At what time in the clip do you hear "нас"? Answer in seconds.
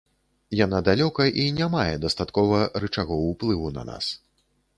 3.93-4.05